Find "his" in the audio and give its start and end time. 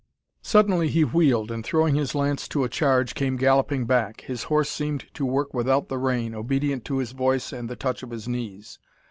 1.93-2.15, 4.21-4.45, 6.97-7.11, 8.09-8.27